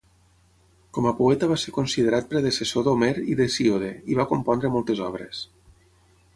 Com 0.97 1.07
a 1.09 1.13
poeta 1.19 1.49
va 1.51 1.57
ser 1.65 1.73
considerat 1.75 2.31
predecessor 2.33 2.87
d'Homer 2.89 3.11
i 3.35 3.39
d'Hesíode, 3.43 3.93
i 4.15 4.19
va 4.23 4.29
compondre 4.35 4.75
moltes 4.79 5.07
obres. 5.13 5.47